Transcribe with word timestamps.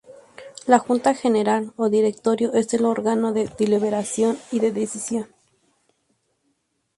La 0.65 0.79
junta 0.79 1.13
general 1.13 1.73
o 1.75 1.87
directorio 1.87 2.53
es 2.55 2.73
el 2.73 2.85
órgano 2.85 3.33
de 3.33 3.47
deliberación 3.59 4.35
y 4.51 4.59
de 4.59 4.71
decisión. 4.71 5.27